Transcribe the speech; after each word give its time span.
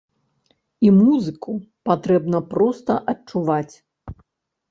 І 0.85 0.93
музыку 0.99 1.53
патрэбна 1.89 2.39
проста 2.53 2.95
адчуваць. 3.13 3.75